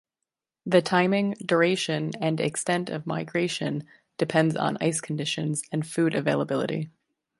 The 0.65 0.81
timing, 0.81 1.35
duration, 1.45 2.13
and 2.19 2.39
extent 2.41 2.89
of 2.89 3.05
migration 3.05 3.83
depends 4.17 4.55
on 4.55 4.79
ice 4.81 4.99
conditions 4.99 5.61
and 5.71 5.85
food 5.85 6.15
availability. 6.15 6.89